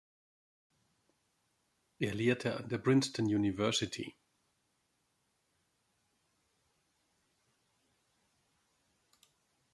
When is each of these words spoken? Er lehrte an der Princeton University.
Er 1.99 2.15
lehrte 2.15 2.55
an 2.57 2.67
der 2.69 2.79
Princeton 2.79 3.25
University. 3.27 4.15